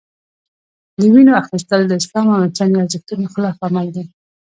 د 0.99 1.01
وینو 1.13 1.33
اخیستل 1.43 1.81
د 1.87 1.91
اسلام 2.01 2.27
او 2.35 2.43
انساني 2.47 2.75
ارزښتونو 2.81 3.25
خلاف 3.33 3.57
عمل 3.67 3.87
دی. 3.95 4.03